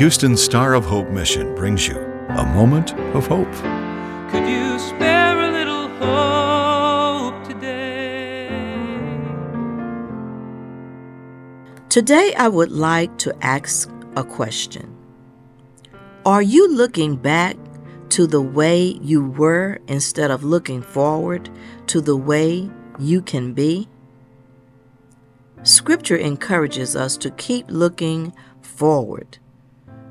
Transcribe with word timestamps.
Houston 0.00 0.34
Star 0.34 0.72
of 0.72 0.86
Hope 0.86 1.10
Mission 1.10 1.54
brings 1.54 1.86
you 1.86 1.98
a 2.30 2.46
moment 2.54 2.94
of 3.14 3.26
hope. 3.26 3.52
Could 4.30 4.48
you 4.48 4.78
spare 4.78 5.38
a 5.38 5.52
little 5.52 5.88
hope 5.98 7.46
today? 7.46 8.48
Today, 11.90 12.32
I 12.38 12.48
would 12.48 12.72
like 12.72 13.18
to 13.18 13.36
ask 13.44 13.90
a 14.16 14.24
question. 14.24 14.96
Are 16.24 16.40
you 16.40 16.74
looking 16.74 17.16
back 17.16 17.58
to 18.08 18.26
the 18.26 18.40
way 18.40 18.98
you 19.02 19.28
were 19.28 19.80
instead 19.86 20.30
of 20.30 20.42
looking 20.42 20.80
forward 20.80 21.50
to 21.88 22.00
the 22.00 22.16
way 22.16 22.70
you 22.98 23.20
can 23.20 23.52
be? 23.52 23.86
Scripture 25.62 26.16
encourages 26.16 26.96
us 26.96 27.18
to 27.18 27.30
keep 27.32 27.66
looking 27.68 28.32
forward. 28.62 29.36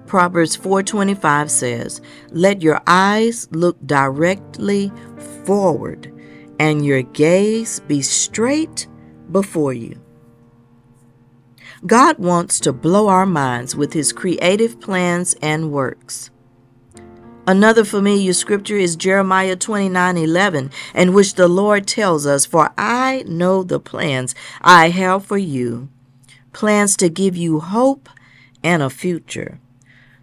Proverbs 0.09 0.55
4:25 0.55 1.52
says, 1.52 2.02
"Let 2.31 2.63
your 2.63 2.81
eyes 2.88 3.48
look 3.52 3.77
directly 3.86 4.91
forward 5.45 6.12
and 6.59 6.84
your 6.84 7.04
gaze 7.04 7.80
be 7.88 8.02
straight 8.02 8.88
before 9.31 9.72
you." 9.72 9.98
God 11.86 12.17
wants 12.17 12.59
to 12.62 12.73
blow 12.73 13.08
our 13.08 13.27
minds 13.27 13.76
with 13.76 13.94
his 13.94 14.12
creative 14.12 14.81
plans 14.81 15.36
and 15.44 15.72
works. 15.72 16.31
Another 17.45 17.86
familiar 17.86 18.34
scripture 18.34 18.78
is 18.78 18.95
Jeremiah 18.95 19.55
29:11, 19.55 20.72
in 20.95 21.14
which 21.14 21.36
the 21.36 21.48
Lord 21.48 21.86
tells 21.86 22.26
us, 22.26 22.48
"For 22.48 22.72
I 22.80 23.23
know 23.28 23.62
the 23.62 23.80
plans 23.80 24.34
I 24.59 24.89
have 24.89 25.23
for 25.23 25.38
you, 25.38 25.88
plans 26.52 26.98
to 26.98 27.09
give 27.09 27.38
you 27.38 27.59
hope 27.59 28.09
and 28.64 28.81
a 28.81 28.89
future." 28.89 29.59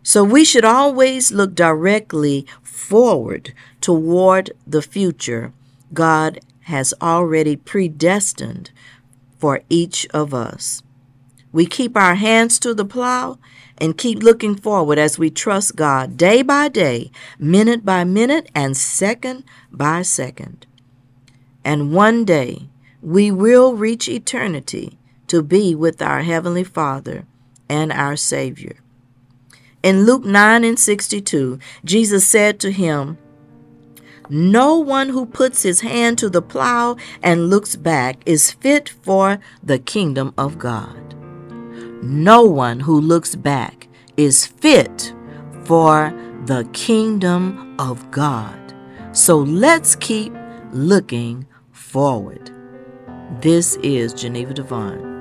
So 0.06 0.22
we 0.22 0.44
should 0.44 0.64
always 0.64 1.32
look 1.32 1.56
directly 1.56 2.46
forward 2.62 3.52
toward 3.80 4.52
the 4.64 4.80
future 4.80 5.52
God 5.92 6.38
has 6.60 6.94
already 7.02 7.56
predestined 7.56 8.70
for 9.36 9.62
each 9.68 10.06
of 10.14 10.32
us. 10.32 10.80
We 11.50 11.66
keep 11.66 11.96
our 11.96 12.14
hands 12.14 12.60
to 12.60 12.72
the 12.72 12.84
plow 12.84 13.40
and 13.78 13.98
keep 13.98 14.22
looking 14.22 14.54
forward 14.54 14.96
as 14.96 15.18
we 15.18 15.28
trust 15.28 15.74
God 15.74 16.16
day 16.16 16.40
by 16.40 16.68
day, 16.68 17.10
minute 17.36 17.84
by 17.84 18.04
minute, 18.04 18.48
and 18.54 18.76
second 18.76 19.42
by 19.72 20.02
second. 20.02 20.68
And 21.64 21.92
one 21.92 22.24
day 22.24 22.68
we 23.02 23.32
will 23.32 23.74
reach 23.74 24.08
eternity 24.08 25.00
to 25.26 25.42
be 25.42 25.74
with 25.74 26.00
our 26.00 26.22
Heavenly 26.22 26.62
Father 26.62 27.26
and 27.68 27.92
our 27.92 28.14
Savior. 28.14 28.76
In 29.82 30.04
Luke 30.04 30.24
9 30.24 30.64
and 30.64 30.78
62, 30.78 31.58
Jesus 31.84 32.26
said 32.26 32.58
to 32.60 32.72
him, 32.72 33.18
No 34.28 34.78
one 34.78 35.10
who 35.10 35.26
puts 35.26 35.62
his 35.62 35.80
hand 35.80 36.18
to 36.18 36.28
the 36.28 36.42
plow 36.42 36.96
and 37.22 37.50
looks 37.50 37.76
back 37.76 38.18
is 38.26 38.50
fit 38.50 38.88
for 38.88 39.38
the 39.62 39.78
kingdom 39.78 40.34
of 40.36 40.58
God. 40.58 41.14
No 42.02 42.42
one 42.44 42.80
who 42.80 43.00
looks 43.00 43.34
back 43.34 43.88
is 44.16 44.46
fit 44.46 45.14
for 45.64 46.12
the 46.46 46.68
kingdom 46.72 47.74
of 47.78 48.10
God. 48.10 48.74
So 49.12 49.38
let's 49.38 49.96
keep 49.96 50.32
looking 50.72 51.46
forward. 51.72 52.50
This 53.40 53.76
is 53.76 54.12
Geneva 54.12 54.54
DeVaughn. 54.54 55.15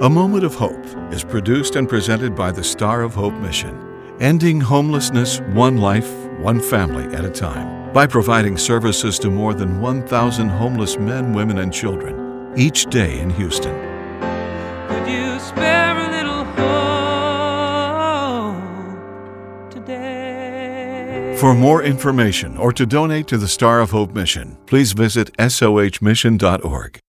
A 0.00 0.10
Moment 0.10 0.42
of 0.42 0.56
Hope 0.56 0.84
is 1.12 1.22
produced 1.22 1.76
and 1.76 1.88
presented 1.88 2.34
by 2.34 2.50
the 2.50 2.64
Star 2.64 3.02
of 3.02 3.14
Hope 3.14 3.34
Mission, 3.34 3.78
ending 4.18 4.60
homelessness 4.60 5.38
one 5.52 5.76
life, 5.76 6.12
one 6.40 6.60
family 6.60 7.04
at 7.14 7.24
a 7.24 7.30
time, 7.30 7.92
by 7.92 8.04
providing 8.04 8.58
services 8.58 9.20
to 9.20 9.30
more 9.30 9.54
than 9.54 9.80
1,000 9.80 10.48
homeless 10.48 10.98
men, 10.98 11.32
women, 11.32 11.58
and 11.58 11.72
children 11.72 12.52
each 12.56 12.86
day 12.86 13.20
in 13.20 13.30
Houston. 13.30 13.72
Could 14.88 15.06
you 15.06 15.38
spare 15.38 15.96
a 15.96 16.10
little 16.10 16.42
hope 19.62 19.70
today? 19.70 21.36
For 21.38 21.54
more 21.54 21.84
information 21.84 22.56
or 22.56 22.72
to 22.72 22.84
donate 22.84 23.28
to 23.28 23.38
the 23.38 23.46
Star 23.46 23.78
of 23.78 23.92
Hope 23.92 24.12
Mission, 24.12 24.58
please 24.66 24.90
visit 24.92 25.32
sohmission.org. 25.36 27.00